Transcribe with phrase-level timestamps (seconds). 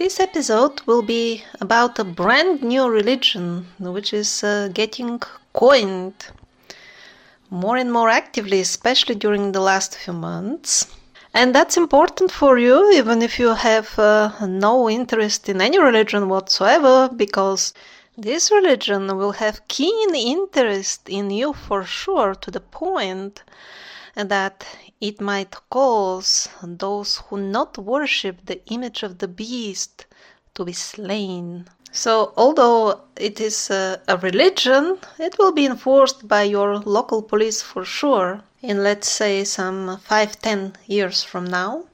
[0.00, 5.20] This episode will be about a brand new religion which is uh, getting
[5.52, 6.14] coined
[7.50, 10.86] more and more actively, especially during the last few months.
[11.34, 16.30] And that's important for you, even if you have uh, no interest in any religion
[16.30, 17.74] whatsoever, because
[18.16, 23.42] this religion will have keen interest in you for sure, to the point
[24.14, 24.66] that
[25.00, 30.06] it might cause those who not worship the image of the beast
[30.54, 31.68] to be slain.
[31.92, 37.62] So, although it is a, a, religion, it will be enforced by your local police
[37.62, 41.84] for sure in, let's say, some five, ten years from now.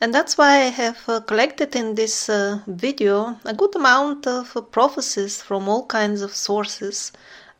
[0.00, 4.56] And that's why I have uh, collected in this uh, video a good amount of
[4.70, 7.12] prophecies from all kinds of sources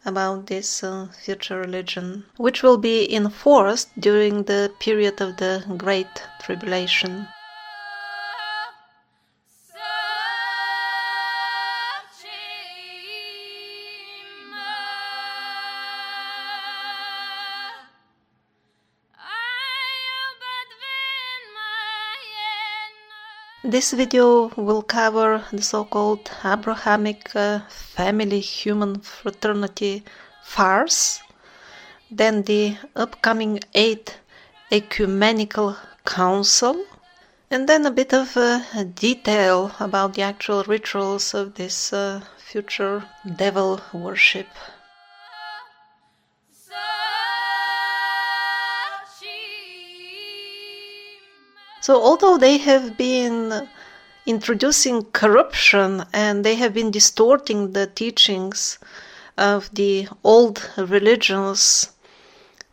[0.07, 6.23] about this uh, future religion, which will be enforced during the period of the Great
[6.41, 7.29] Tribulation.
[23.69, 30.05] This video will cover the so-called Abrahamic uh, family human fraternity
[30.45, 31.21] farce,
[32.09, 34.19] then the upcoming Eighth
[34.71, 36.85] Ecumenical Council,
[37.51, 38.61] and then a bit of uh,
[38.95, 43.03] detail about the actual rituals of this uh, future
[43.35, 44.47] devil worship.
[51.87, 53.69] So, although they have been
[54.27, 58.81] introducing corruption and they have been distorting the teachings
[59.39, 61.93] of the old religions,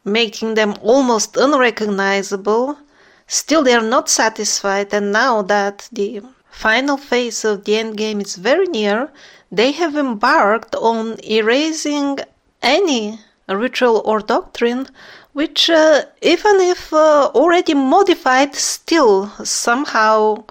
[0.03, 2.79] making them almost unrecognizable,
[3.27, 4.91] still they are not satisfied.
[4.91, 9.11] And now that the final phase of the end game is very near,
[9.51, 12.17] they have embarked on erasing
[12.63, 14.87] any ritual or doctrine
[15.33, 20.43] which, uh, even if uh, already modified, still somehow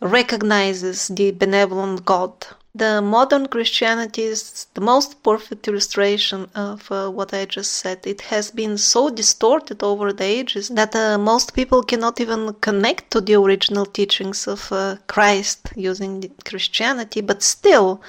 [0.00, 2.32] recognizes the benevolent God.
[2.74, 8.06] The modern Christianity is the most perfect illustration of uh, what I just said.
[8.06, 13.10] It has been so distorted over the ages that uh, most people cannot even connect
[13.12, 18.02] to the original teachings of uh, Christ using Christianity, but still,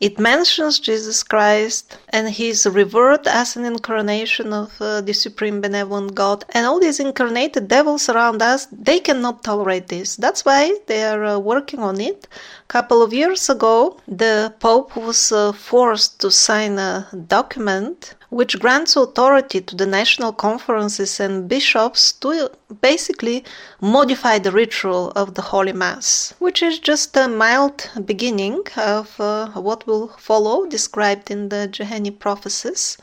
[0.00, 5.60] it mentions Jesus Christ and he is revered as an incarnation of uh, the supreme
[5.60, 6.44] benevolent God.
[6.54, 10.16] And all these incarnated devils around us, they cannot tolerate this.
[10.16, 12.28] That's why they are uh, working on it
[12.64, 18.58] A couple of years ago, the Pope was uh, forced to sign a document which
[18.58, 22.50] grants authority to the national conferences and bishops to
[22.80, 23.44] basically
[23.80, 29.48] modify the ritual of the Holy Mass, which is just a mild beginning of uh,
[29.52, 32.98] what will follow, described in the Jahenny prophecies.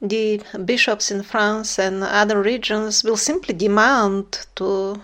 [0.00, 5.02] The bishops in France and other regions will simply demand to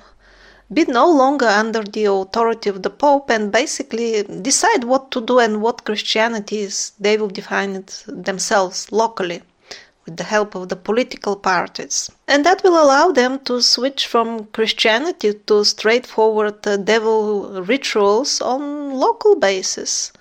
[0.73, 5.39] be no longer under the authority of the Pope and basically decide what to do
[5.39, 6.93] and what Christianity is.
[6.99, 9.43] They will define it themselves locally
[10.05, 12.11] with the help of the political parties.
[12.27, 18.95] And that will allow them to switch from Christianity to straightforward uh, devil rituals on
[18.95, 20.13] local basis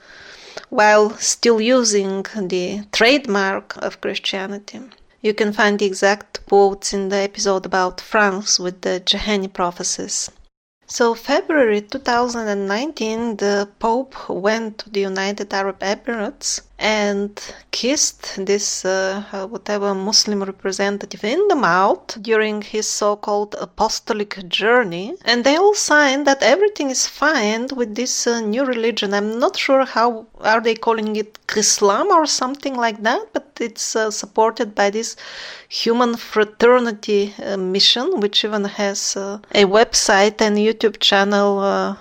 [0.70, 4.82] while still using the trademark of Christianity.
[5.22, 10.30] You can find the exact quotes in the episode about France with the Jahenny prophecies.
[10.88, 19.48] So, February 2019, the Pope went to the United Arab Emirates and kissed this uh,
[19.50, 26.28] whatever Muslim representative in the mouth during his so-called apostolic journey, and they all signed
[26.28, 29.14] that everything is fine with this uh, new religion.
[29.14, 33.96] I'm not sure how are they calling it Islam or something like that, but it's
[33.96, 35.16] uh, supported by this
[35.70, 41.96] human fraternity uh, mission, which even has uh, a website and YouTube channel uh,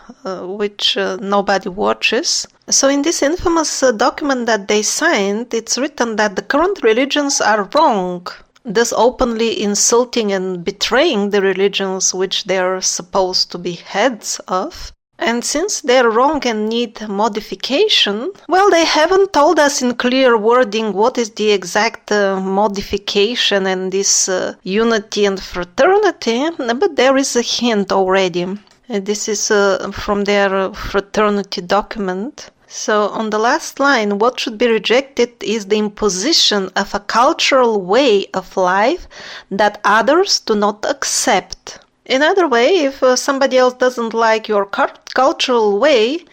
[0.47, 2.47] which nobody watches.
[2.71, 7.43] So, in this infamous uh, document that they signed, it's written that the current religions
[7.43, 8.27] are wrong,
[8.65, 14.93] thus openly insulting and betraying the religions which they are supposed to be heads of.
[15.19, 20.95] And since they're wrong and need modification, well, they haven't told us in clear wording
[20.95, 27.37] what is the exact uh, modification and this uh, unity and fraternity, but there is
[27.37, 28.45] a hint already.
[28.45, 32.51] Uh, this is uh, from their fraternity document.
[32.77, 37.81] So, on the last line, what should be rejected is the imposition of a cultural
[37.81, 39.07] way of life
[39.49, 41.79] that others do not accept.
[42.05, 46.25] Another way, if uh, somebody else doesn't like your cultural way,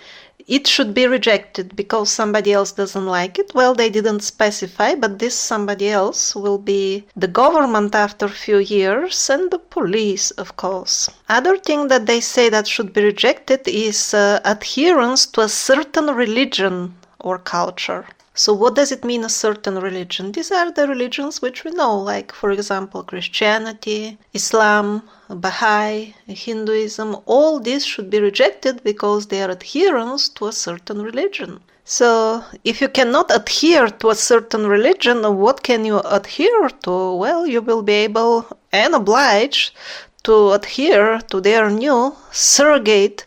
[0.51, 3.53] it should be rejected because somebody else doesn't like it.
[3.56, 8.57] Well, they didn't specify, but this somebody else will be the government after a few
[8.57, 11.09] years and the police, of course.
[11.30, 16.07] Other thing that they say that should be rejected is uh, adherence to a certain
[16.07, 18.06] religion or culture.
[18.33, 20.31] So, what does it mean a certain religion?
[20.31, 27.18] These are the religions which we know, like, for example, Christianity, Islam, Baha'i, Hinduism.
[27.25, 31.60] All these should be rejected because they are adherents to a certain religion.
[31.83, 37.13] So, if you cannot adhere to a certain religion, what can you adhere to?
[37.16, 39.75] Well, you will be able and obliged
[40.24, 43.25] to adhere to their new surrogate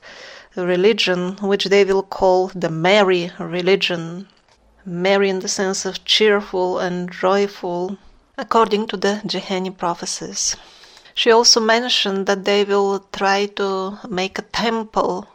[0.57, 4.29] religion, which they will call the Mary religion
[4.87, 7.97] merry in the sense of cheerful and joyful,
[8.37, 10.57] according to the Jahenny prophecies.
[11.15, 15.29] She also mentioned that they will try to make a temple,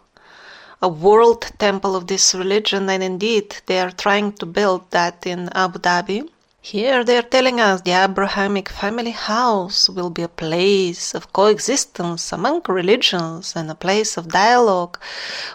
[0.82, 5.50] a world temple of this religion, and indeed they are trying to build that in
[5.56, 6.30] Abu Dhabi.
[6.62, 12.34] Here they are telling us the Abrahamic family house will be a place of coexistence
[12.34, 15.00] among religions and a place of dialogue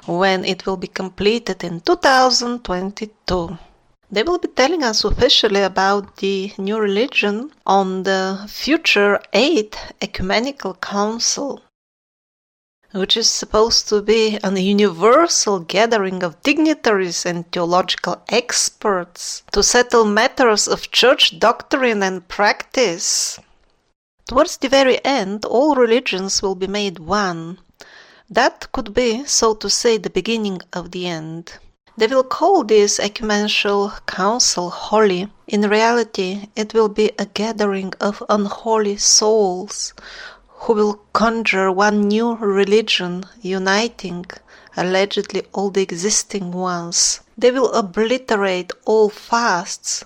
[0.06, 3.58] when it will be completed in 2022.
[4.10, 10.74] They will be telling us officially about the new religion on the future 8th Ecumenical
[10.74, 11.62] Council,
[12.92, 20.04] which is supposed to be an universal gathering of dignitaries and theological experts to settle
[20.04, 23.38] matters of church doctrine and practice.
[24.28, 27.58] Towards the very end, all religions will be made one.
[28.30, 31.58] That could be, so to say, the beginning of the end.
[31.96, 35.28] They will call this ecumenical council holy.
[35.46, 39.94] In reality, it will be a gathering of unholy souls
[40.48, 44.26] who will conjure one new religion, uniting
[44.76, 47.20] allegedly all the existing ones.
[47.38, 50.04] They will obliterate all fasts.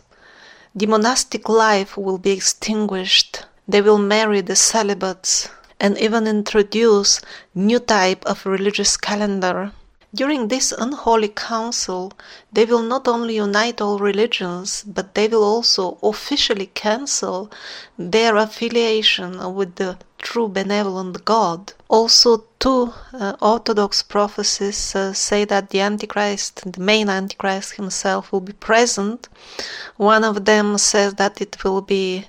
[0.74, 3.46] The monastic life will be extinguished.
[3.66, 5.48] They will marry the celibates
[5.80, 7.22] and even introduce
[7.54, 9.72] new type of religious calendar
[10.14, 12.12] during this unholy council,
[12.52, 17.50] they will not only unite all religions, but they will also officially cancel
[17.98, 21.72] their affiliation with the true benevolent God.
[21.88, 28.40] Also, two uh, Orthodox prophecies uh, say that the Antichrist, the main Antichrist himself, will
[28.40, 29.28] be present.
[29.96, 32.26] One of them says that it will be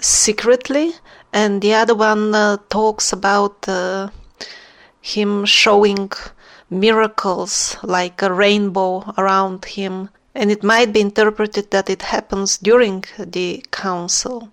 [0.00, 0.94] secretly,
[1.32, 4.10] and the other one uh, talks about uh,
[5.00, 6.10] him showing
[6.70, 13.04] miracles like a rainbow around him, and it might be interpreted that it happens during
[13.18, 14.50] the council.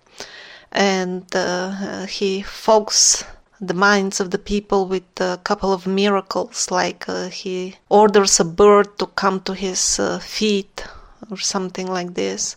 [0.72, 3.24] And uh, he fogs
[3.60, 8.46] the minds of the people with a couple of miracles, like uh, he orders a
[8.46, 10.86] bird to come to his uh, feet
[11.30, 12.56] or something like this.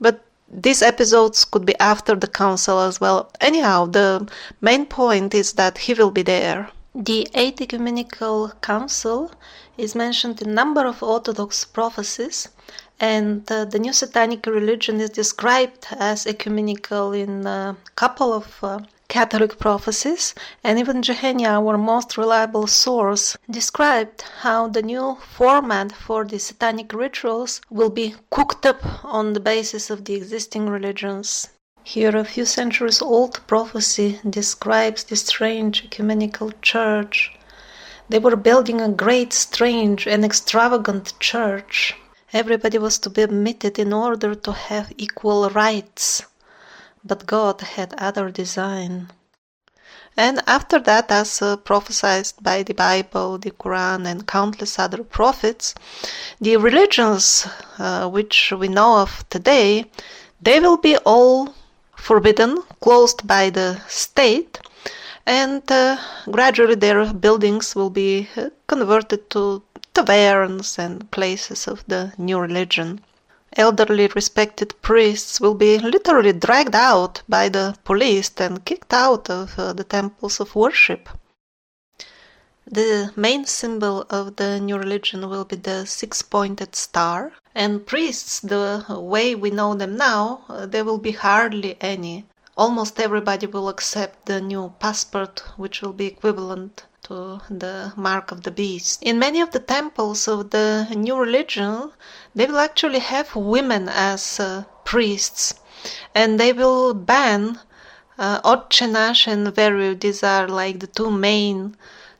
[0.00, 3.30] But these episodes could be after the council as well.
[3.40, 4.28] Anyhow, the
[4.60, 6.70] main point is that he will be there.
[6.94, 9.30] The Eighth Ecumenical Council
[9.78, 12.50] is mentioned in a number of Orthodox prophecies,
[13.00, 18.80] and uh, the new satanic religion is described as ecumenical in a couple of uh,
[19.08, 26.26] Catholic prophecies, and even Jahenny, our most reliable source, described how the new format for
[26.26, 31.48] the satanic rituals will be cooked up on the basis of the existing religions.
[31.84, 37.36] Here, a few centuries old prophecy describes the strange ecumenical church.
[38.08, 41.94] They were building a great, strange, and extravagant church.
[42.32, 46.22] Everybody was to be admitted in order to have equal rights.
[47.04, 49.10] But God had other design.
[50.16, 55.74] And after that, as uh, prophesied by the Bible, the Quran, and countless other prophets,
[56.40, 57.46] the religions
[57.78, 59.90] uh, which we know of today,
[60.40, 61.54] they will be all
[62.02, 64.58] forbidden, closed by the state,
[65.24, 65.96] and uh,
[66.30, 69.62] gradually their buildings will be uh, converted to
[69.94, 73.00] taverns and places of the new religion.
[73.56, 79.58] Elderly respected priests will be literally dragged out by the police and kicked out of
[79.58, 81.08] uh, the temples of worship.
[82.66, 88.40] The main symbol of the new religion will be the six pointed star, and priests,
[88.40, 92.24] the way we know them now, there will be hardly any.
[92.56, 98.42] Almost everybody will accept the new passport, which will be equivalent to the mark of
[98.42, 99.02] the beast.
[99.02, 101.92] In many of the temples of the new religion,
[102.34, 105.54] they will actually have women as uh, priests,
[106.14, 107.58] and they will ban
[108.18, 111.74] Uh, Otche Nash and Veryu, these are like the two main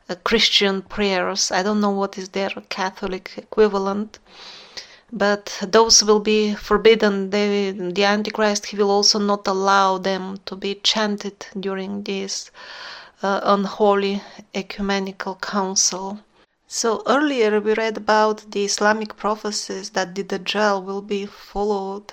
[0.09, 1.51] uh, Christian prayers.
[1.51, 4.19] I don't know what is their Catholic equivalent,
[5.15, 7.29] but those will be forbidden.
[7.29, 12.49] They, the Antichrist, he will also not allow them to be chanted during this
[13.21, 14.23] uh, unholy
[14.55, 16.19] ecumenical council.
[16.67, 22.11] So earlier we read about the Islamic prophecies that the Dajjal will be followed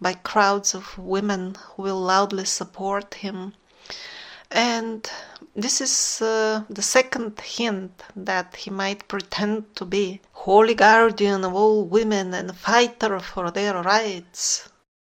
[0.00, 3.54] by crowds of women who will loudly support him.
[4.54, 5.10] And
[5.56, 11.54] this is uh, the second hint that he might pretend to be holy guardian of
[11.54, 14.68] all women and fighter for their rights.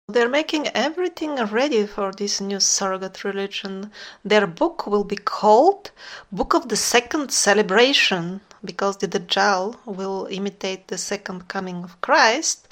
[0.08, 3.90] They're making everything ready for this new surrogate religion.
[4.24, 5.90] Their book will be called
[6.30, 12.68] Book of the Second Celebration because the Dajjal will imitate the second coming of Christ.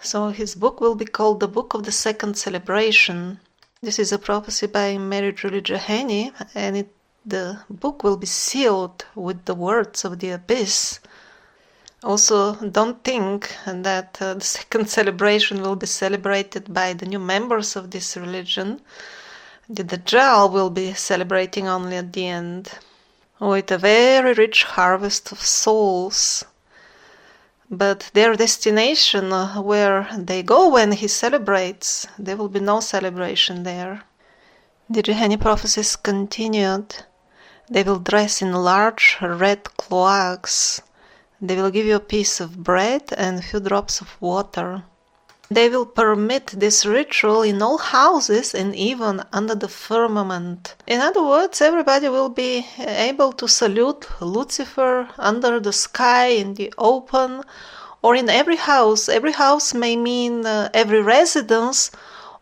[0.00, 3.40] So his book will be called the Book of the Second Celebration.
[3.84, 6.88] This is a prophecy by Marie-Julie Jahenny, and it,
[7.26, 11.00] the book will be sealed with the words of the abyss.
[12.02, 17.76] Also, don't think that uh, the second celebration will be celebrated by the new members
[17.76, 18.80] of this religion.
[19.68, 22.70] The Dajjal will be celebrating only at the end
[23.38, 26.42] with a very rich harvest of souls.
[27.70, 33.62] But their destination, uh, where they go when he celebrates, there will be no celebration
[33.62, 34.02] there.
[34.90, 37.04] The Jahenny prophecies continued.
[37.70, 40.82] They will dress in large red cloaks
[41.46, 44.84] they will give you a piece of bread and a few drops of water.
[45.50, 50.74] They will permit this ritual in all houses and even under the firmament.
[50.86, 56.72] In other words, everybody will be able to salute Lucifer under the sky in the
[56.78, 57.42] open
[58.00, 59.08] or in every house.
[59.08, 61.90] Every house may mean uh, every residence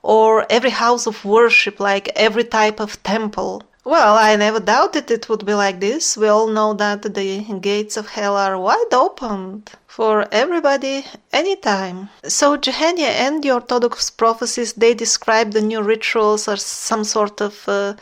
[0.03, 3.63] or every house of worship, like every type of temple.
[3.85, 6.17] Well, I never doubted it would be like this.
[6.17, 12.09] We all know that the gates of hell are wide open for everybody anytime.
[12.23, 17.69] So Jahenny and the Orthodox prophecies they describe the new rituals as some sort of
[17.69, 17.95] uh,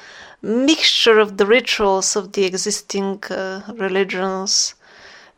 [0.43, 4.75] mixture of the rituals of the existing uh, religions.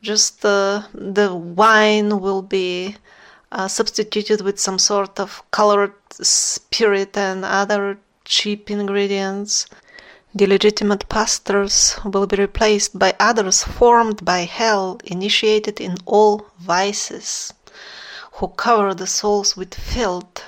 [0.03, 2.97] Just uh, the wine will be
[3.53, 9.67] uh, substituted with some sort of colored spirit and other cheap ingredients.
[10.35, 17.53] The legitimate pastors will be replaced by others formed by hell, initiated in all vices,
[18.33, 20.43] who cover the souls with filth.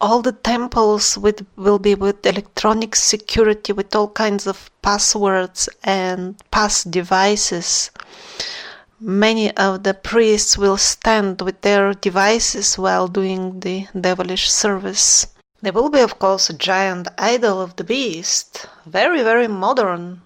[0.00, 6.34] All the temples with, will be with electronic security, with all kinds of passwords and
[6.50, 7.92] pass devices.
[8.98, 15.28] Many of the priests will stand with their devices while doing the devilish service.
[15.66, 20.22] There will be, of course, a giant idol of the beast, very, very modern.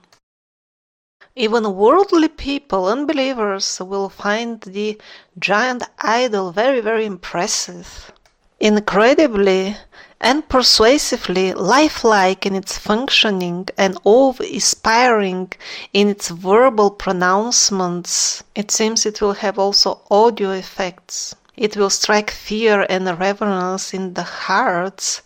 [1.35, 5.01] Even worldly people, unbelievers, will find the
[5.39, 8.13] giant idol very, very impressive.
[8.61, 9.79] Incredibly
[10.21, 15.51] and persuasively lifelike in its functioning and awe inspiring
[15.95, 21.35] in its verbal pronouncements, it seems it will have also audio effects.
[21.61, 25.21] It will strike fear and reverence in the hearts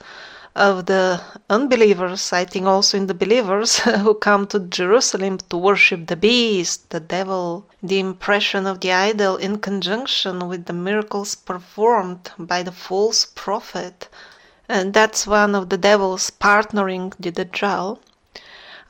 [0.57, 6.09] of the unbelievers, I think also in the believers who come to Jerusalem to worship
[6.09, 7.69] the beast, the devil.
[7.85, 14.09] The impression of the idol in conjunction with the miracles performed by the false prophet.
[14.69, 18.01] And that's one of the devils partnering the Dajjal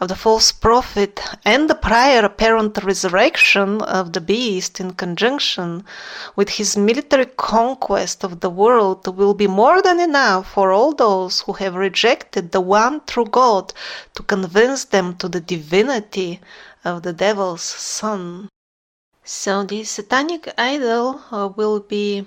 [0.05, 5.83] of the false prophet and the prior apparent resurrection of the beast in conjunction
[6.37, 11.41] with his military conquest of the world will be more than enough for all those
[11.41, 13.73] who have rejected the one true God
[14.15, 16.39] to convince them to the divinity
[16.85, 18.51] of the devil's son.
[19.25, 22.27] So the satanic idol uh, will be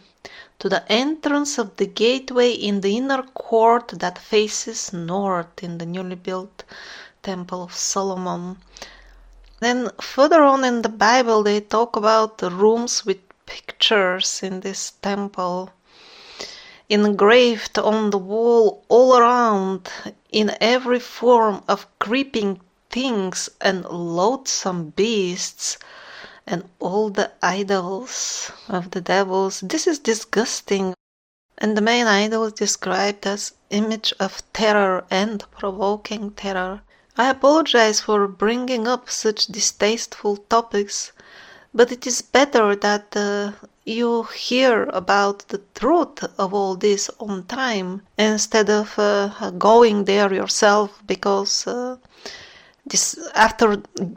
[0.58, 5.86] to the entrance of the gateway in the inner court that faces north in the
[5.86, 6.64] newly built
[7.28, 8.56] Temple of Solomon.
[9.60, 14.92] Then further on in the Bible, they talk about the rooms with pictures in this
[15.02, 15.72] temple,
[16.88, 19.90] engraved on the wall all around
[20.32, 25.78] in every form of creeping things and loathsome beasts
[26.46, 29.60] and all the idols of the devils.
[29.60, 30.94] This is disgusting.
[31.58, 36.84] And the main idol is described as image of terror and provoking terror.
[37.18, 41.12] I apologize for bringing up such distasteful topics,
[41.74, 43.52] But it is better that uh,
[43.86, 50.34] you hear about the truth of all this on time instead of uh, going there
[50.34, 51.98] yourself because uh,
[52.90, 53.68] this after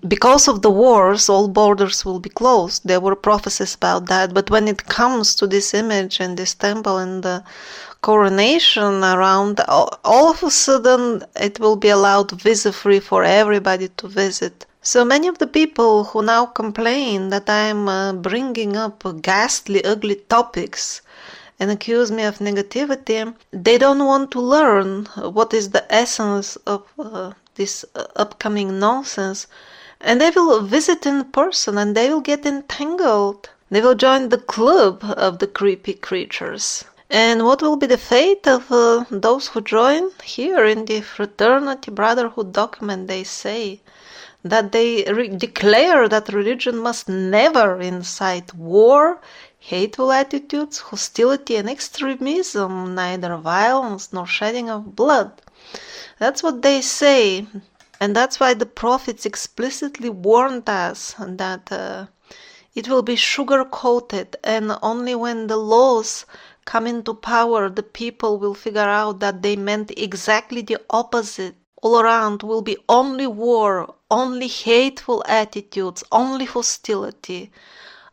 [0.06, 2.82] because of the wars all borders will be closed.
[2.84, 6.96] There were prophecies about that but when it comes to this image and this temple
[6.98, 7.42] and the
[8.02, 14.08] coronation around all, of a sudden it will be allowed visa free for everybody to
[14.08, 14.66] visit.
[14.82, 20.16] So many of the people who now complain that I'm uh, bringing up ghastly, ugly
[20.28, 21.02] topics
[21.58, 26.86] and accuse me of negativity, they don't want to learn what is the essence of
[26.98, 29.46] uh, this uh, upcoming nonsense.
[30.00, 33.50] And they will visit in person and they will get entangled.
[33.72, 36.84] They will join the club of the creepy creatures.
[37.10, 40.10] And what will be the fate of uh, those who join?
[40.24, 43.80] Here in the Fraternity Brotherhood document, they say
[44.42, 49.20] that they re- declare that religion must never incite war,
[49.58, 55.32] hateful attitudes, hostility, and extremism, neither violence nor shedding of blood.
[56.18, 57.46] That's what they say,
[58.00, 62.06] and that's why the prophets explicitly warned us that uh,
[62.74, 66.26] it will be sugar coated, and only when the laws
[66.64, 71.98] come into power, the people will figure out that they meant exactly the opposite all
[72.00, 77.50] around will be only war, only hateful attitudes, only hostility,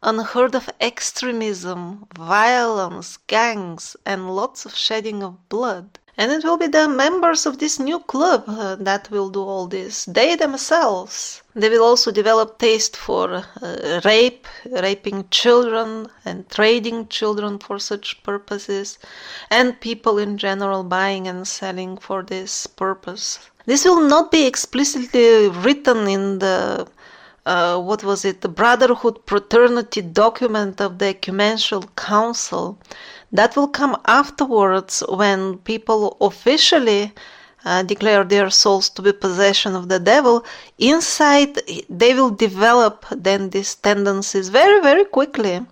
[0.01, 5.99] unheard of extremism, violence, gangs, and lots of shedding of blood.
[6.19, 9.67] And it will be the members of this new club uh, that will do all
[9.67, 10.05] this.
[10.05, 11.43] They themselves.
[11.53, 18.23] They will also develop taste for uh, rape, raping children, and trading children for such
[18.23, 18.97] purposes,
[19.51, 23.39] and people in general buying and selling for this purpose.
[23.67, 26.87] This will not be explicitly written in the
[27.47, 32.77] uh, what was it, the Brotherhood Fraternity document of the Ecumenical Council.
[33.31, 37.13] That will come afterwards when people officially
[37.63, 40.45] uh, declare their souls to be possession of the devil.
[40.77, 45.65] Inside, they will develop then these tendencies very, very quickly.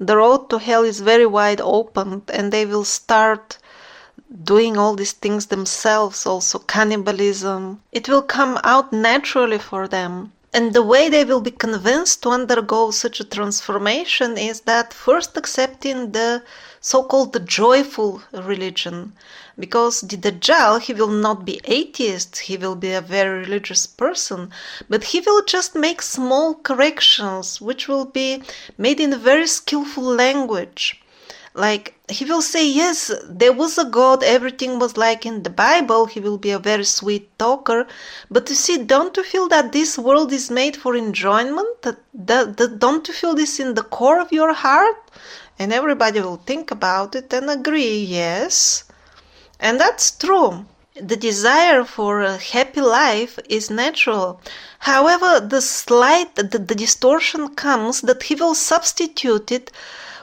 [0.00, 3.58] The road to hell is very wide open, and they will start
[4.42, 7.82] doing all these things themselves, also cannibalism.
[7.92, 10.32] It will come out naturally for them.
[10.56, 15.36] And the way they will be convinced to undergo such a transformation is that first
[15.36, 16.44] accepting the
[16.80, 19.14] so-called joyful religion.
[19.58, 24.52] Because the Dajjal, he will not be atheist, he will be a very religious person,
[24.88, 28.44] but he will just make small corrections which will be
[28.78, 31.02] made in a very skillful language
[31.54, 36.04] like he will say yes there was a god everything was like in the bible
[36.04, 37.86] he will be a very sweet talker.
[38.30, 41.80] But you see don't you feel that this world is made for enjoyment?
[41.80, 44.96] That, that, that don't you feel this in the core of your heart?
[45.58, 48.84] And everybody will think about it and agree yes.
[49.58, 50.66] And that's true.
[51.00, 54.40] The desire for a happy life is natural.
[54.80, 59.72] However, the slight, the, the distortion comes that he will substitute it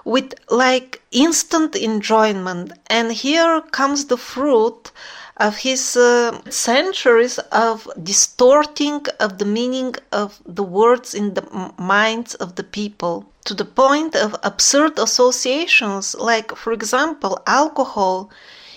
[0.06, 2.74] with like instant enjoyment.
[2.88, 4.92] And here comes the fruit
[5.38, 11.46] of his uh, centuries of distorting of the meaning of the words in the
[11.78, 18.30] minds of the people to the point of absurd associations like for example alcohol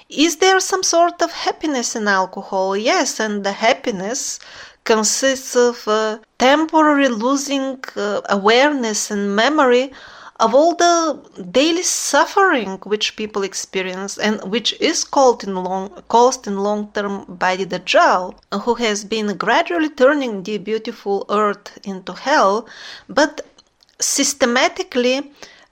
[0.09, 4.41] is there some sort of happiness in alcohol yes and the happiness
[4.85, 9.93] consists of uh, temporary losing uh, awareness and memory
[10.45, 10.95] of all the
[11.51, 17.25] daily suffering which people experience and which is caused in long, caused in long term
[17.45, 22.69] by the Dajjal, who has been gradually turning the beautiful earth into hell,
[23.09, 23.41] but
[23.99, 25.17] systematically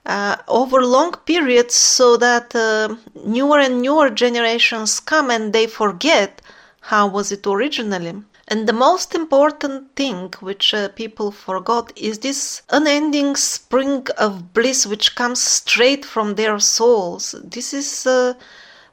[0.07, 6.41] uh, over long periods so that uh, newer and newer generations come and they forget
[6.81, 8.15] how was it originally.
[8.49, 14.85] And the most important thing which uh, people forgot is this unending spring of bliss
[14.85, 17.35] which comes straight from their souls.
[17.41, 18.33] This is uh,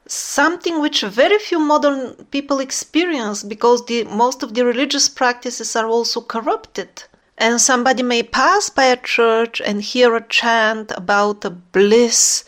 [0.07, 5.87] something which very few modern people experience because the most of the religious practices are
[5.87, 7.03] also corrupted.
[7.37, 12.45] And somebody may pass by a church and hear a chant about a bliss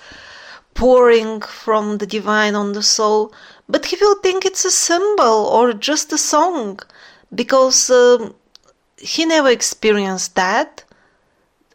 [0.74, 3.34] pouring from the divine on the soul,
[3.68, 6.80] but he will think it's a symbol or just a song
[7.34, 8.34] because um,
[8.98, 10.84] he never experienced that.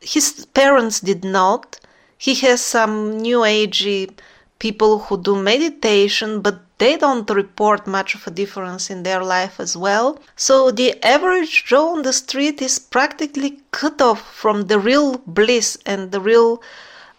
[0.01, 1.81] His parents did not.
[2.17, 4.11] He has some new agey
[4.59, 9.61] people who do meditation, but they don't report much of a difference in their life
[9.61, 10.19] as well.
[10.37, 15.77] So the average Joe on the street is practically cut off from the real bliss
[15.87, 16.63] and the real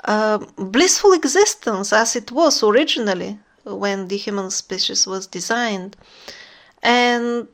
[0.05, 5.97] uh, blissful existence as it was originally when the human species was designed.
[6.81, 7.47] And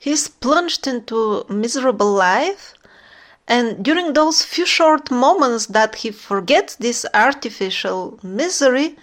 [0.00, 2.74] he's plunged into miserable life
[3.50, 8.96] and during those few short moments that he forgets this artificial misery,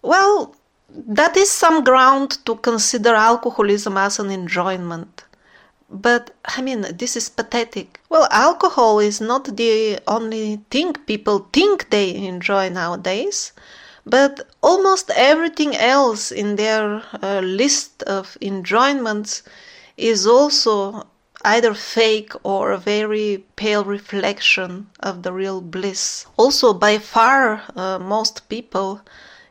[0.00, 0.56] well,
[0.88, 5.24] that is some ground to consider alcoholism as an enjoyment.
[5.90, 8.00] But I mean, this is pathetic.
[8.08, 13.52] Well, alcohol is not the only thing people think they enjoy nowadays,
[14.06, 19.42] but almost everything else in their uh, list of enjoyments
[20.00, 21.06] is also
[21.42, 26.26] either fake or a very pale reflection of the real bliss.
[26.36, 29.00] Also, by far, uh, most people,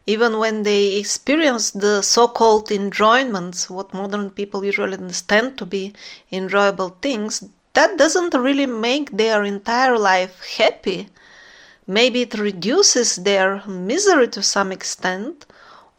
[0.05, 5.93] even when they experience the so called enjoyments, what modern people usually understand to be
[6.31, 11.09] enjoyable things, that doesn't really make their entire life happy.
[11.87, 15.45] Maybe it reduces their misery to some extent,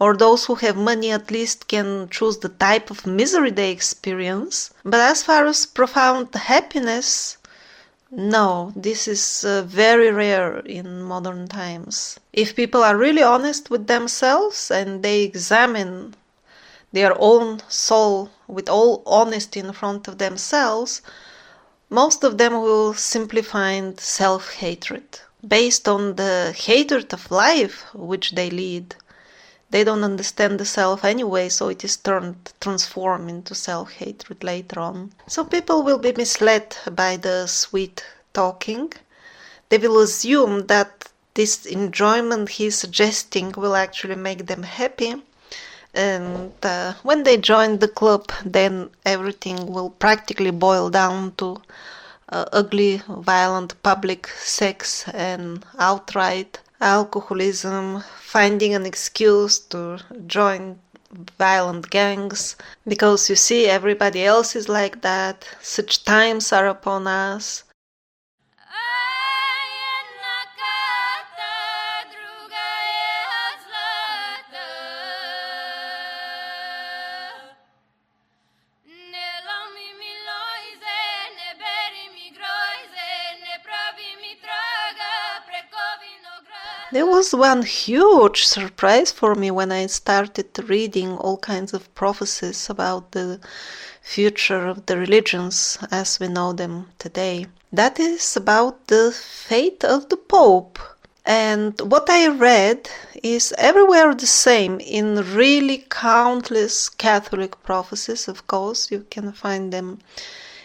[0.01, 4.73] or those who have money at least can choose the type of misery they experience.
[4.83, 7.37] But as far as profound happiness,
[8.11, 12.19] no, this is uh, very rare in modern times.
[12.33, 16.15] If people are really honest with themselves and they examine
[16.93, 21.03] their own soul with all honesty in front of themselves,
[21.91, 28.33] most of them will simply find self hatred based on the hatred of life which
[28.33, 28.97] they lead
[29.71, 34.81] they don't understand the self anyway, so it is turned transformed into self hatred later
[34.81, 35.13] on.
[35.29, 38.93] So people will be misled by the sweet talking.
[39.69, 45.23] They will assume that this enjoyment he's suggesting will actually make them happy.
[45.95, 51.63] And uh, when they join the club, then everything will practically boil down to
[52.29, 60.79] uh, ugly, violent public sex and outright alcoholism, finding an excuse to join
[61.39, 67.65] violent gangs because you see everybody else is like that such times are upon us
[86.93, 92.69] There was one huge surprise for me when I started reading all kinds of prophecies
[92.69, 93.39] about the
[94.03, 97.47] future of the religions as we know them today.
[97.73, 100.81] That is about the fate of the Pope.
[101.25, 102.91] And what I read
[103.23, 108.91] is everywhere the same in really countless Catholic prophecies, of course.
[108.91, 110.01] You can find them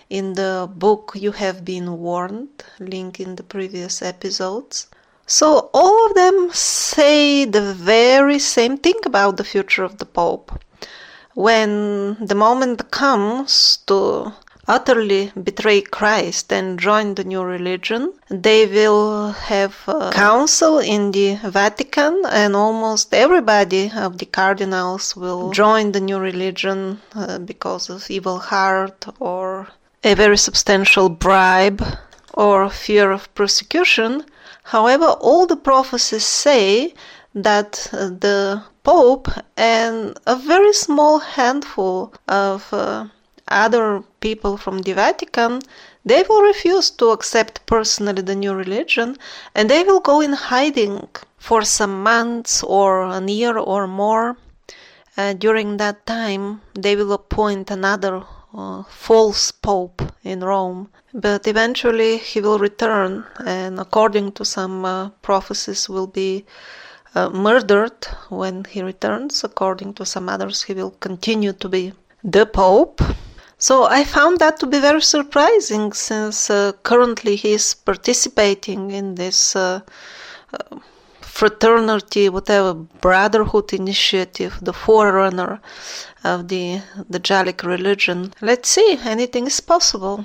[0.09, 4.87] in the book You Have Been Warned, link in the previous episodes.
[5.27, 10.51] So all of them say the very same thing about the future of the Pope.
[11.33, 14.33] When the moment comes to
[14.67, 21.35] utterly betray Christ and join the new religion, they will have a council in the
[21.43, 28.09] Vatican, and almost everybody of the cardinals will join the new religion uh, because of
[28.09, 29.67] evil heart or
[30.03, 31.83] a very substantial bribe
[32.33, 34.23] or fear of persecution.
[34.69, 36.93] However, all the prophecies say
[37.33, 43.05] that uh, the Pope and a very small handful of uh,
[43.47, 45.61] other people from the Vatican
[46.05, 49.17] they will refuse to accept personally the new religion
[49.55, 54.37] and they will go in hiding for some months or a year or more.
[55.17, 58.23] Uh, during that time, they will appoint another
[58.55, 60.89] uh, false pope in Rome.
[61.13, 66.45] But eventually he will return, and according to some uh, prophecies, will be
[67.13, 69.43] uh, murdered when he returns.
[69.43, 73.01] According to some others, he will continue to be the pope.
[73.57, 79.15] So I found that to be very surprising, since uh, currently he is participating in
[79.15, 79.79] this uh,
[80.53, 80.79] uh,
[81.35, 85.59] fraternity, whatever brotherhood initiative, the forerunner
[86.23, 88.33] of the the Dajjalic religion.
[88.49, 90.23] Let's see, anything is possible.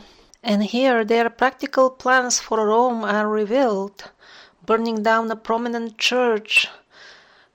[0.50, 3.98] And here their practical plans for Rome are revealed,
[4.64, 6.68] burning down a prominent church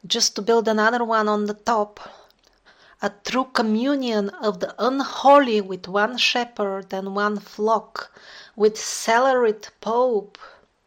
[0.05, 1.93] just to build another one on the top.
[3.01, 8.11] A true communion of the unholy with one shepherd and one flock,
[8.57, 10.37] with salaried pope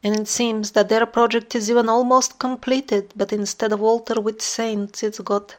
[0.02, 4.42] And it seems that their project is even almost completed, but instead of altar with
[4.42, 5.56] saints, it's got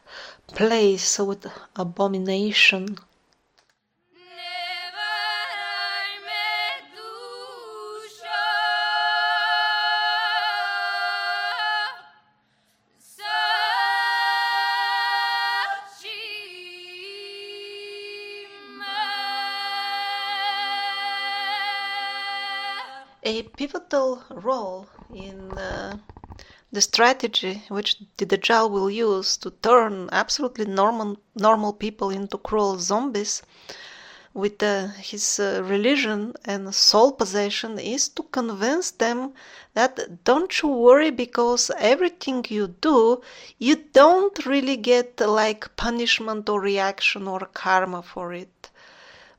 [0.48, 2.98] place with abomination.
[23.40, 25.96] A pivotal role in uh,
[26.70, 32.78] the strategy which the Dajjal will use to turn absolutely normal normal people into cruel
[32.78, 33.42] zombies
[34.34, 39.32] with uh, his uh, religion and soul possession is to convince them
[39.72, 43.22] that don't you worry because everything you do
[43.58, 48.69] you don't really get like punishment or reaction or karma for it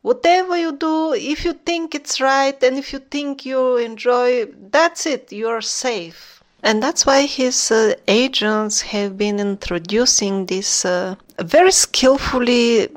[0.02, 5.06] whatever you do, if you think it's right and if you think you enjoy, that's
[5.06, 6.42] it, you're safe.
[6.64, 12.88] And that's why his uh, agents have been introducing these uh, very skillfully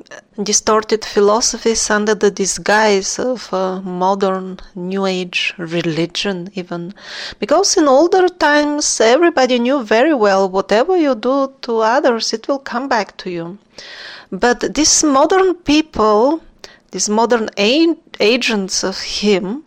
[0.43, 6.93] distorted philosophies under the disguise of uh, modern New Age religion, even.
[7.39, 12.59] Because in older times, everybody knew very well whatever you do to others, it will
[12.59, 13.57] come back to you.
[14.31, 16.41] But these modern people,
[16.91, 19.65] these modern agents of him,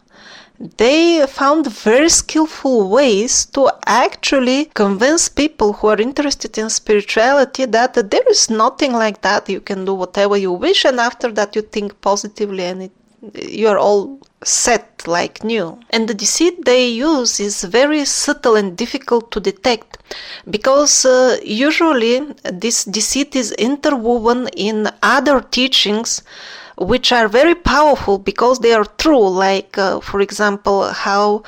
[0.76, 7.94] they found very skillful ways to actually convince people who are interested in spirituality that
[7.94, 9.48] there is nothing like that.
[9.48, 12.92] You can do whatever you wish, and after that, you think positively, and it,
[13.34, 15.78] you're all set like new.
[15.90, 19.98] And the deceit they use is very subtle and difficult to detect
[20.48, 26.22] because uh, usually this deceit is interwoven in other teachings
[26.78, 31.42] which are very powerful because they are true, like, uh, for example, how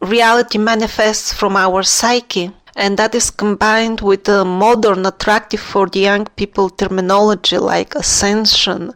[0.00, 2.50] reality manifests from our psyche.
[2.74, 8.94] And that is combined with a modern, attractive for the young people terminology like ascension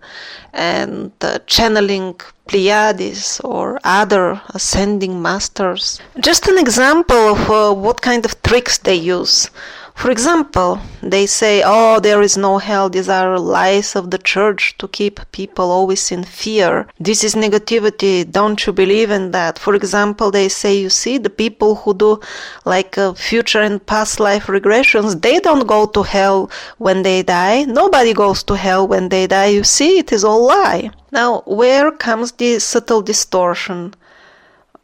[0.55, 6.01] and uh, channeling Pleiades or other ascending masters.
[6.21, 9.51] Just an example of uh, what kind of tricks they use.
[9.97, 12.91] For example, they say, oh, there is no hell.
[12.91, 16.87] These are lies of the church to keep people always in fear.
[17.01, 18.31] This is negativity.
[18.31, 19.59] Don't you believe in that?
[19.59, 22.21] For example, they say, you see, the people who do
[22.67, 27.65] like uh, future and past life regressions, they don't go to hell when they die.
[27.65, 29.47] Nobody goes to hell when they die.
[29.47, 30.91] You see, it is all lie.
[31.11, 33.95] Now, where comes the subtle distortion?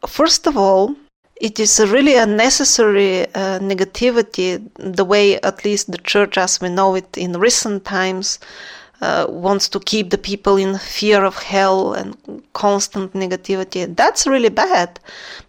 [0.07, 0.95] First of all,
[1.35, 6.69] it is really a necessary uh, negativity, the way at least the church as we
[6.69, 8.39] know it in recent times
[9.03, 12.15] uh, wants to keep the people in fear of hell and
[12.53, 13.93] constant negativity.
[13.93, 14.97] That's really bad.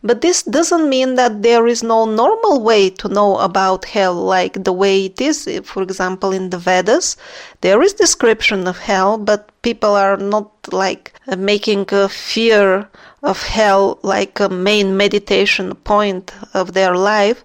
[0.03, 4.65] But this doesn't mean that there is no normal way to know about hell, like
[4.65, 5.49] the way it is.
[5.65, 7.17] For example, in the Vedas,
[7.61, 12.89] there is description of hell, but people are not like uh, making a fear
[13.25, 17.45] of hell like a main meditation point of their life,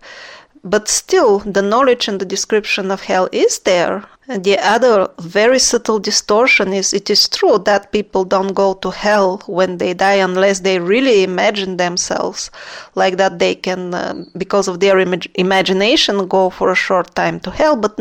[0.64, 4.04] but still the knowledge and the description of hell is there.
[4.28, 8.92] And the other very subtle distortion is it is true that people don't go to
[8.92, 12.52] hell when they die unless they really imagine themselves
[12.94, 17.40] like that they can, uh, because of their imag- imagination, go for a short time
[17.40, 17.76] to hell.
[17.76, 17.98] But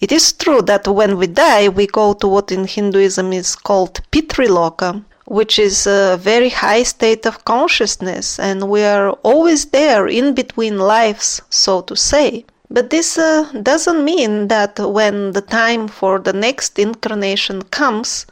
[0.00, 4.00] it is true that when we die, we go to what in Hinduism is called
[4.12, 10.34] Pitriloka, which is a very high state of consciousness, and we are always there in
[10.34, 12.44] between lives, so to say.
[12.70, 18.26] But this uh, doesn't mean that when the time for the next incarnation comes,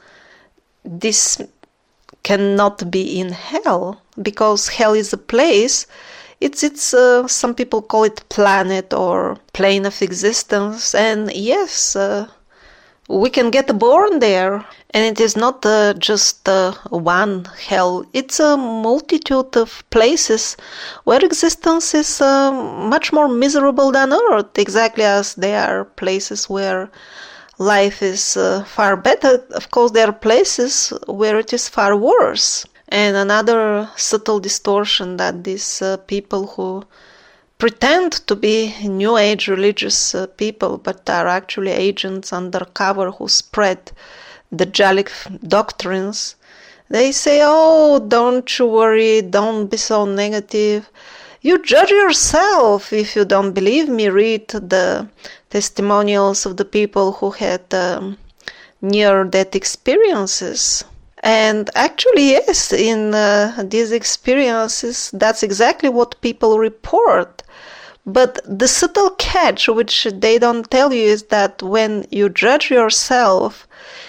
[0.85, 1.41] this
[2.23, 5.87] cannot be in hell, because hell is a place.
[6.41, 12.27] It's it's uh, some people call it planet or plane of existence, and yes, uh,
[13.09, 14.65] we can get born there.
[14.91, 18.07] And it is not uh, just uh, one hell.
[18.13, 20.57] It's a multitude of places
[21.03, 26.91] where existence is uh, much more miserable than earth exactly as there are places where
[27.59, 29.45] life is uh, far better.
[29.51, 32.65] Of course there are places where it is far worse.
[32.89, 36.85] And another subtle distortion that these uh, people who
[37.65, 43.91] pretend to be New Age religious uh, people, but are actually agents undercover who spread
[44.53, 45.09] the Dajjalic
[45.49, 46.37] doctrines.
[46.91, 50.91] They say, Oh, don't you worry, don't be so negative.
[51.41, 54.11] You judge yourself if you don't believe me.
[54.11, 55.09] Read the
[55.49, 58.19] testimonials of the people who had um,
[58.83, 60.85] near death experiences.
[61.25, 67.43] And actually, yes, in uh, these experiences, that's exactly what people report.
[68.05, 73.67] But the subtle catch, which they don't tell you, is that when you judge yourself,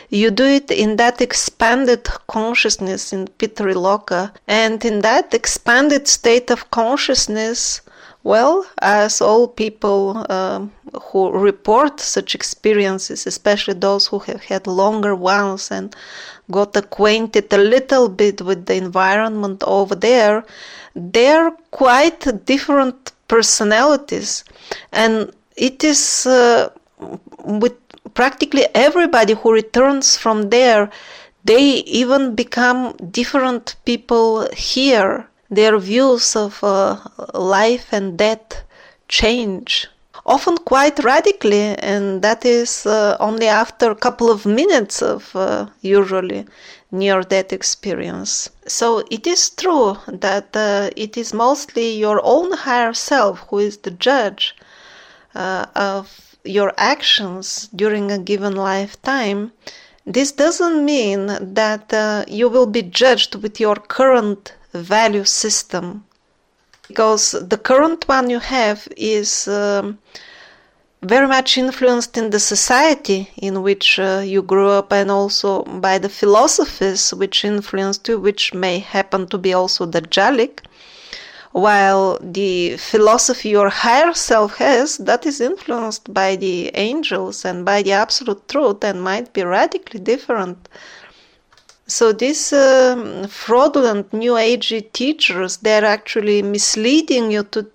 [0.09, 4.33] you do it in that expanded consciousness in Pitriloka.
[4.45, 7.79] And in that expanded state of consciousness,
[8.25, 10.71] well, as all people um,
[11.03, 15.95] who report such experiences, especially those who have had longer ones and
[16.49, 20.43] got acquainted a little bit with the environment over there,
[20.95, 24.43] they're quite different personalities.
[24.91, 26.69] And it is uh,
[27.43, 27.75] with
[28.15, 30.89] practically everybody who returns from there,
[31.43, 35.27] they even become different people here.
[35.55, 36.97] Their views of uh,
[37.33, 38.63] life and death
[39.07, 39.87] change
[40.25, 45.67] often quite radically, and that is uh, only after a couple of minutes of uh,
[45.81, 46.45] usually
[46.91, 48.49] near death experience.
[48.65, 53.77] So it is true that uh, it is mostly your own higher self who is
[53.77, 54.55] the judge
[55.35, 59.51] uh, of your actions during a given lifetime.
[60.05, 66.05] This doesn't mean that uh, you will be judged with your current value system
[66.87, 69.97] because the current one you have is um,
[71.01, 75.97] very much influenced in the society in which uh, you grew up and also by
[75.97, 80.59] the philosophies which influenced you, which may happen to be also Dajjalic.
[81.51, 87.81] While the philosophy your higher self has, that is influenced by the angels and by
[87.81, 90.67] the absolute truth and might be radically different.
[91.87, 97.67] So these um, fraudulent new agey teachers, they're actually misleading you to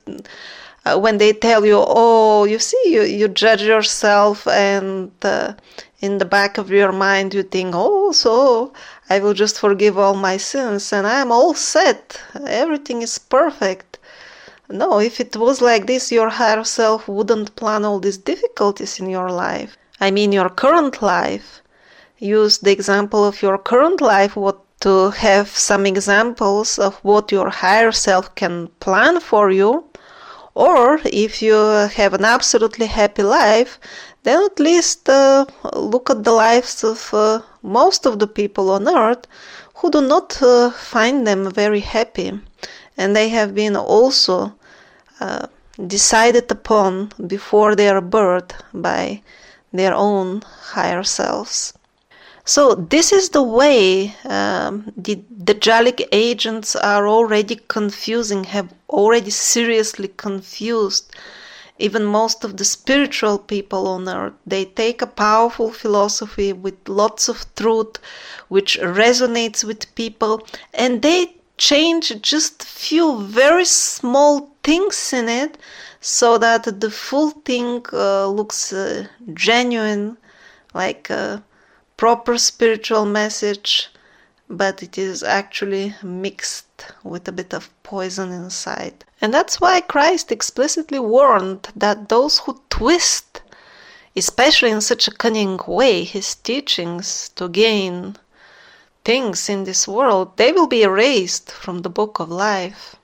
[0.84, 5.52] uh, when they tell you, oh, you see, you, you judge yourself, and uh,
[6.00, 8.72] in the back of your mind, you think, oh, so
[9.10, 12.20] I will just forgive all my sins and I'm all set.
[12.46, 13.98] Everything is perfect.
[14.68, 19.10] No, if it was like this, your higher self wouldn't plan all these difficulties in
[19.10, 19.76] your life.
[20.00, 21.60] I mean, your current life.
[22.20, 27.50] Use the example of your current life, what to have some examples of what your
[27.50, 29.90] higher self can plan for you
[30.54, 33.78] or if you have an absolutely happy life,
[34.24, 38.88] then at least uh, look at the lives of uh, most of the people on
[38.88, 39.26] earth
[39.76, 42.38] who do not uh, find them very happy.
[42.96, 44.54] And they have been also
[45.20, 45.46] uh,
[45.86, 49.22] decided upon before their birth by
[49.72, 50.42] their own
[50.74, 51.72] higher selves.
[52.44, 60.08] So this is the way um, the, Dajjalic agents are already confusing, have already seriously
[60.08, 61.14] confused
[61.80, 64.34] even most of the spiritual people on earth.
[64.46, 67.96] They take a powerful philosophy with lots of truth,
[68.48, 75.58] which resonates with people, and they change just few very small things in it
[76.00, 80.16] so that the full thing uh, looks uh, genuine,
[80.74, 81.38] like uh,
[82.00, 83.90] proper spiritual message,
[84.48, 89.04] but it is actually mixed with a bit of poison inside.
[89.20, 93.42] And that's why Christ explicitly warned that those who twist,
[94.16, 98.16] especially in such a cunning way, his teachings to gain
[99.04, 102.96] things in this world, they will be erased from the book of life.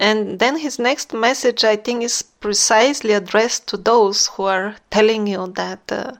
[0.00, 5.28] And then his next message, I think, is precisely addressed to those who are telling
[5.28, 6.14] you that uh,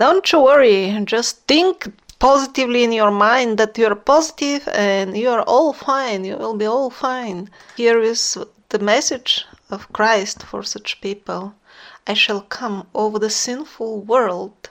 [0.00, 5.74] don't you worry, just think positively in your mind that you're positive and you're all
[5.74, 7.50] fine, you will be all fine.
[7.76, 8.38] Here is
[8.70, 11.54] the message of Christ for such people.
[12.06, 14.70] I shall come over the sinful world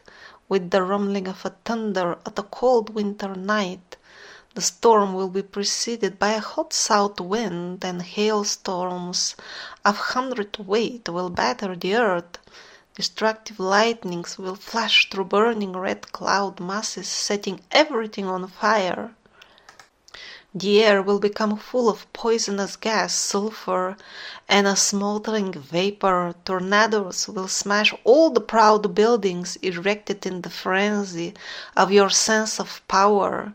[0.50, 3.98] with the rumbling of a thunder at a cold winter night.
[4.56, 9.36] The storm will be preceded by a hot south wind, and hailstorms
[9.86, 12.40] of hundredweight will batter the earth.
[13.00, 19.16] Destructive lightnings will flash through burning red cloud masses, setting everything on fire.
[20.54, 23.96] The air will become full of poisonous gas, sulfur,
[24.50, 26.36] and a smoldering vapor.
[26.44, 31.36] Tornadoes will smash all the proud buildings erected in the frenzy
[31.78, 33.54] of your sense of power.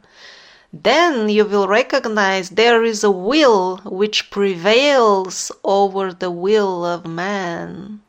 [0.72, 8.00] Then you will recognize there is a will which prevails over the will of man.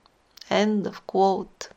[0.49, 1.69] End of quote.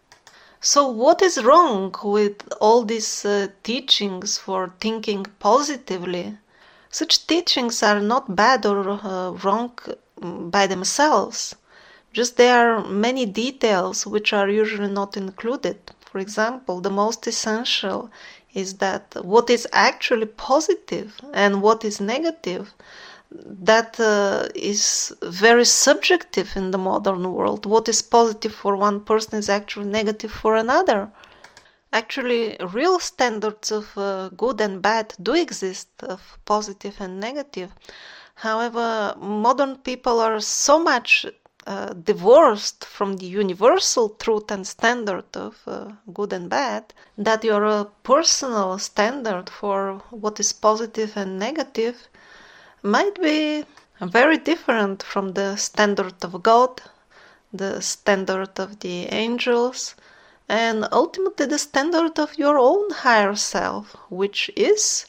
[0.60, 6.38] So, what is wrong with all these uh, teachings for thinking positively?
[6.90, 9.72] Such teachings are not bad or uh, wrong
[10.20, 11.54] mm, by themselves,
[12.12, 15.78] just there are many details which are usually not included.
[16.00, 18.10] For example, the most essential
[18.54, 22.74] is that what is actually positive and what is negative
[23.30, 27.66] that uh, is very subjective in the modern world.
[27.66, 31.10] What is positive for one person is actually negative for another.
[31.92, 37.72] Actually, real standards of uh, good and bad do exist, of positive and negative.
[38.34, 41.26] However, modern people are so much
[41.66, 47.64] uh, divorced from the universal truth and standard of uh, good and bad that your
[47.66, 52.08] uh, personal standard for what is positive and negative
[52.82, 53.64] might be
[54.00, 56.80] very different from the standard of God,
[57.52, 59.94] the standard of the angels,
[60.48, 65.06] and ultimately the standard of your own higher self, which is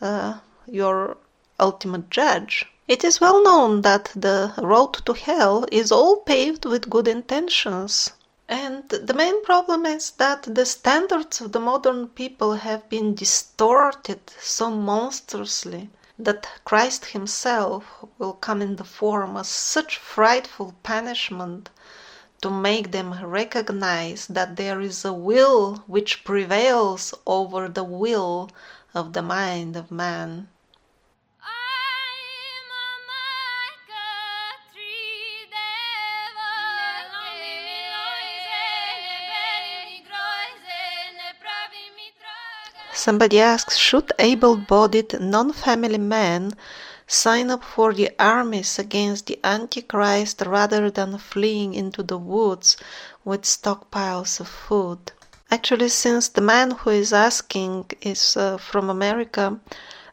[0.00, 1.16] uh, your
[1.60, 2.66] ultimate judge.
[2.88, 8.10] It is well known that the road to hell is all paved with good intentions.
[8.48, 14.20] And the main problem is that the standards of the modern people have been distorted
[14.40, 17.84] so monstrously that Christ Himself
[18.16, 21.68] will come in the form of such frightful punishment
[22.40, 28.48] to make them recognize that there is a will which prevails over the will
[28.94, 30.48] of the mind of man.
[43.06, 46.56] Somebody asks Should able bodied, non family men
[47.06, 52.76] sign up for the armies against the Antichrist rather than fleeing into the woods
[53.24, 55.12] with stockpiles of food?
[55.52, 59.56] Actually, since the man who is asking is uh, from America,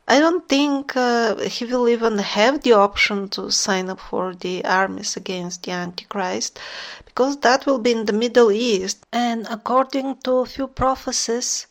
[0.08, 4.64] I don't think uh, he will even have the option to sign up for the
[4.66, 6.60] armies against the Antichrist
[7.06, 9.04] because that will be in the Middle East.
[9.12, 11.66] And according to a few prophecies,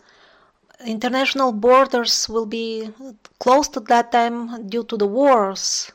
[0.87, 2.91] international borders will be
[3.39, 5.93] closed at that time due to the wars.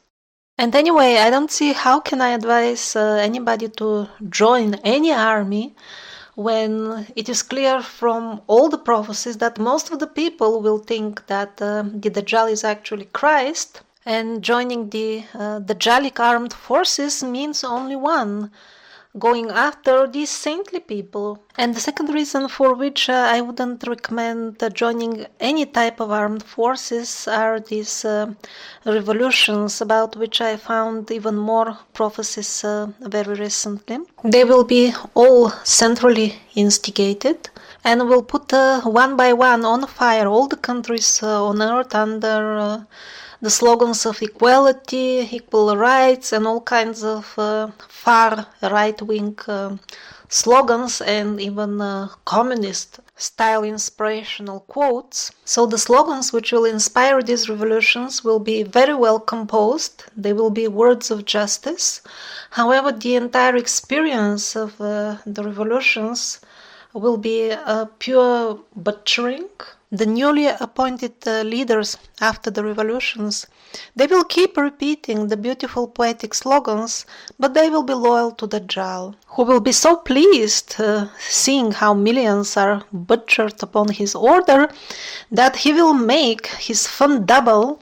[0.58, 5.76] And anyway, I don't see how can I advise uh, anybody to join any army
[6.34, 11.26] when it is clear from all the prophecies that most of the people will think
[11.28, 17.64] that uh, the Dajjal is actually Christ, and joining the uh, Dajjalic armed forces means
[17.64, 18.52] only one
[19.20, 21.44] going after these saintly people.
[21.58, 26.12] And the second reason for which uh, I wouldn't recommend uh, joining any type of
[26.12, 28.34] armed forces are these uh,
[28.86, 33.98] revolutions about which I found even more prophecies uh, very recently.
[34.24, 37.50] They will be all centrally instigated
[37.84, 41.96] and will put uh, one by one on fire all the countries uh, on earth
[41.96, 42.86] under
[43.42, 49.78] the slogans of equality, equal rights, and all kinds of uh, far right wing uh,
[50.30, 55.32] slogans and even uh, communist style inspirational quotes.
[55.46, 60.52] So, the slogans which will inspire these revolutions will be very well composed, they will
[60.52, 62.02] be words of justice.
[62.52, 66.40] However, the entire experience of uh, the revolutions
[66.94, 69.50] will be a pure butchering
[69.92, 73.48] the newly appointed uh, leaders after the revolutions,
[73.96, 77.06] they will keep repeating the beautiful poetic slogans,
[77.40, 81.72] but they will be loyal to the Dajjal, who will be so pleased uh, seeing
[81.72, 84.70] how millions are butchered upon his order
[85.32, 87.82] that he will make his fun double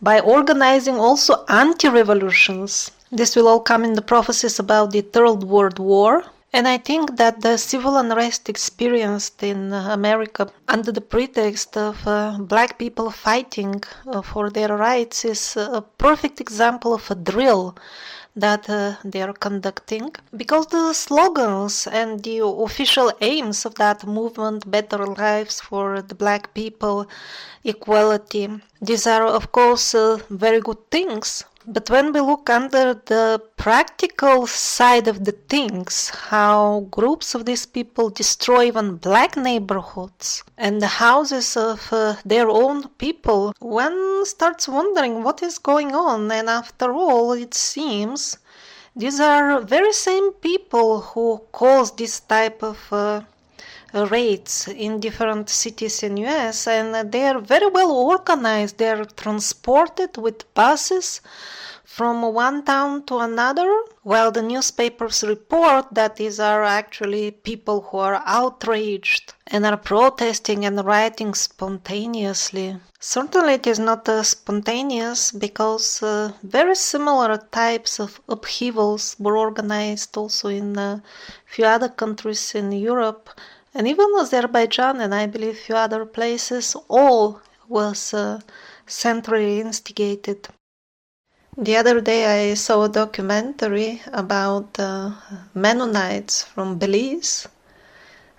[0.00, 2.90] by organizing also anti-revolutions.
[3.12, 6.24] This will all come in the prophecies about the Third World War,
[6.54, 12.38] and I think that the civil unrest experienced in America under the pretext of uh,
[12.38, 17.74] black people fighting uh, for their rights is a perfect example of a drill
[18.36, 20.10] that uh, they are conducting.
[20.36, 26.54] Because the slogans and the official aims of that movement better lives for the black
[26.54, 27.08] people
[27.64, 28.46] equality
[28.82, 34.46] these are of course uh, very good things but when we look under the practical
[34.46, 40.86] side of the things, how groups of these people destroy even black neighborhoods and the
[40.86, 46.30] houses of uh, their own people, one starts wondering what is going on.
[46.30, 48.36] And after all, it seems
[48.94, 53.22] these are very same people who cause this type of uh,
[53.94, 58.78] raids in different cities in US and they are very well organized.
[58.78, 61.20] They are transported with buses
[61.84, 63.70] from one town to another,
[64.02, 70.64] while the newspapers report that these are actually people who are outraged and are protesting
[70.64, 72.76] and writing spontaneously.
[72.98, 80.16] Certainly, it is not uh, spontaneous because uh, very similar types of upheavals were organized
[80.16, 81.00] also in a
[81.46, 83.30] few other countries in Europe
[83.74, 88.40] And even Azerbaijan and I believe few other places, all was uh,
[88.86, 90.48] centrally instigated.
[91.56, 95.12] The other day I saw a documentary about uh,
[95.54, 97.48] Mennonites from Belize.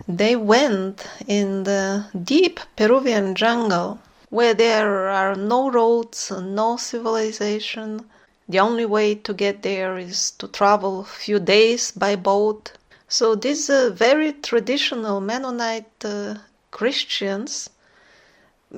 [0.08, 3.98] They went in the deep Peruvian jungle
[4.30, 8.08] where there are no roads, no civilization.
[8.48, 12.72] The only way to get there is to travel a few days by boat.
[13.08, 16.34] So these uh, very traditional Mennonite uh,
[16.72, 17.70] Christians,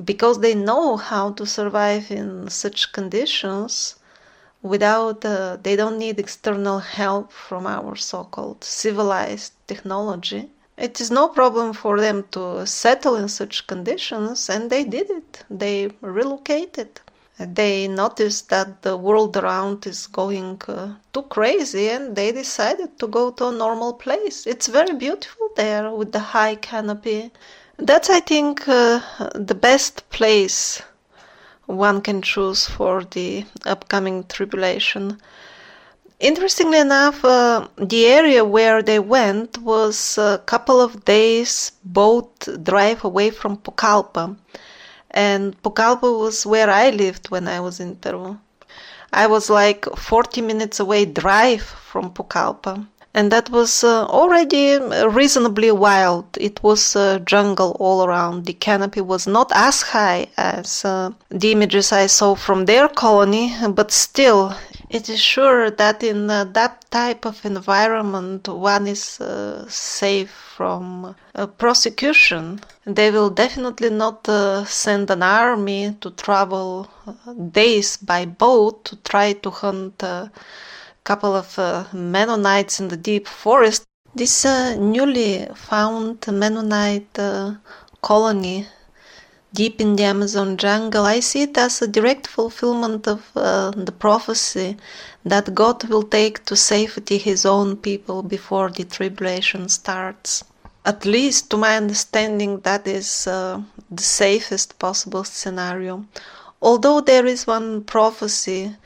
[0.05, 3.97] because they know how to survive in such conditions,
[4.63, 10.51] without uh, they don't need external help from our so-called civilized technology.
[10.77, 15.45] It is no problem for them to settle in such conditions and they did it.
[15.51, 17.01] They relocated
[17.39, 23.07] they noticed that the world around is going uh, too crazy and they decided to
[23.07, 27.31] go to a normal place it's very beautiful there with the high canopy
[27.79, 29.01] that's i think uh,
[29.35, 30.83] the best place
[31.69, 35.21] one can choose for the upcoming tribulation.
[36.19, 43.05] Interestingly enough, uh, the area where they went was a couple of days boat drive
[43.05, 44.35] away from Pucallpa.
[45.11, 48.39] And Pucallpa was where I lived when I was in Peru.
[49.13, 52.87] I was like 40 minutes away drive from Pucallpa
[53.19, 54.79] and that was uh, already
[55.09, 56.25] reasonably wild.
[56.39, 58.45] It was uh, jungle all around.
[58.45, 63.55] The canopy was not as high as uh, the images I saw from their colony,
[63.71, 64.55] but still,
[64.91, 71.15] it is sure that in uh, that type of environment one is uh, safe from
[71.35, 72.61] uh, prosecution.
[72.85, 74.27] They will definitely not
[74.67, 76.89] send an army to travel
[77.53, 80.31] days by boat to try to hunt a
[81.05, 83.85] couple of uh, Mennonites in the deep forest.
[84.15, 87.55] This uh, newly found Mennonite uh,
[88.03, 88.67] colony
[89.53, 93.93] deep in the Amazon jungle, I see it as a direct fulfillment of uh, the
[93.93, 94.77] prophecy
[95.25, 100.45] that God will take to safety his own people before the tribulation starts.
[100.85, 106.07] At least to my understanding, that is uh, the safest possible scenario.
[106.61, 108.77] Although there is one prophecy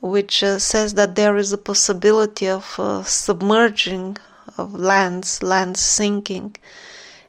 [0.00, 4.16] which uh, says that there is a possibility of uh, submerging
[4.58, 6.56] of lands, lands sinking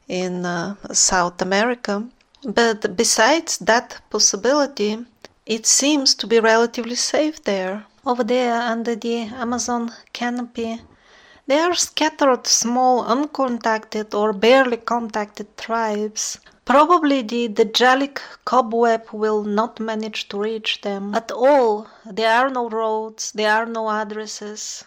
[0.07, 2.07] in uh, South America.
[2.43, 5.05] But besides that possibility,
[5.45, 7.85] it seems to be relatively safe there.
[8.05, 10.81] Over there, under the Amazon canopy,
[11.45, 19.79] there are scattered small, uncontacted or barely contacted tribes Probably the Dajjalic cobweb will not
[19.79, 21.87] manage to reach them at all.
[22.05, 24.83] There are no roads, there are no addresses.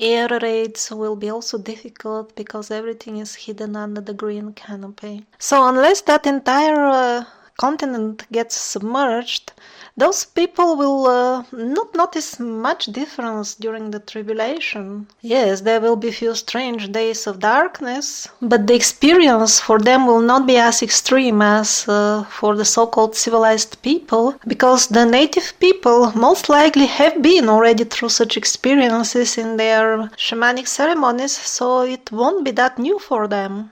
[0.00, 5.24] Air raids will be also difficult because everything is hidden under the green canopy.
[5.38, 7.24] So, unless that entire uh,
[7.56, 9.52] continent gets submerged,
[9.96, 15.06] those people will uh, not notice much difference during the tribulation.
[15.20, 20.20] Yes, there will be few strange days of darkness, but the experience for them will
[20.20, 26.12] not be as extreme as uh, for the so-called civilized people, because the native people
[26.12, 32.44] most likely have been already through such experiences in their shamanic ceremonies, so it won't
[32.44, 33.70] be that new for them.